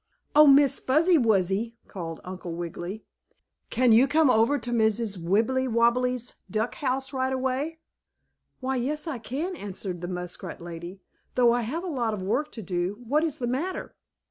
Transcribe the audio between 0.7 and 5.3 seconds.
Fuzzy Wuzzy!" called Uncle Wiggily. "Can you come over to Mrs.